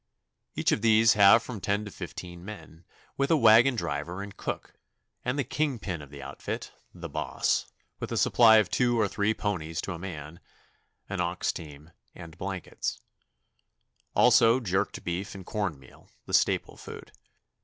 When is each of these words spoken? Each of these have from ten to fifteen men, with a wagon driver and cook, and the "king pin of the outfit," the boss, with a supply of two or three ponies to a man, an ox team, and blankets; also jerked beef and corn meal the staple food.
Each 0.55 0.71
of 0.71 0.81
these 0.81 1.13
have 1.13 1.43
from 1.43 1.61
ten 1.61 1.85
to 1.85 1.91
fifteen 1.91 2.43
men, 2.43 2.85
with 3.17 3.29
a 3.29 3.37
wagon 3.37 3.75
driver 3.75 4.23
and 4.23 4.35
cook, 4.35 4.73
and 5.23 5.37
the 5.37 5.43
"king 5.43 5.77
pin 5.77 6.01
of 6.01 6.09
the 6.09 6.23
outfit," 6.23 6.71
the 6.91 7.07
boss, 7.07 7.67
with 7.99 8.11
a 8.11 8.17
supply 8.17 8.57
of 8.57 8.67
two 8.71 8.99
or 8.99 9.07
three 9.07 9.35
ponies 9.35 9.79
to 9.81 9.93
a 9.93 9.99
man, 9.99 10.39
an 11.07 11.21
ox 11.21 11.51
team, 11.51 11.91
and 12.15 12.35
blankets; 12.39 12.99
also 14.15 14.59
jerked 14.59 15.03
beef 15.03 15.35
and 15.35 15.45
corn 15.45 15.77
meal 15.79 16.09
the 16.25 16.33
staple 16.33 16.77
food. 16.77 17.11